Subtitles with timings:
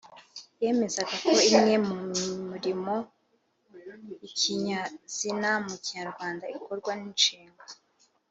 [0.63, 1.95] Yemezaga ko imwe mu
[2.49, 2.95] murimo
[4.21, 7.63] y’ikinyazina mu Kinyarwanda ikorwa n’inshinga.